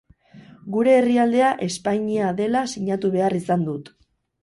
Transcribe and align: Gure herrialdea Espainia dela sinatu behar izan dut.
Gure 0.75 0.95
herrialdea 1.01 1.53
Espainia 1.67 2.33
dela 2.43 2.65
sinatu 2.75 3.15
behar 3.19 3.41
izan 3.45 3.73
dut. 3.73 3.97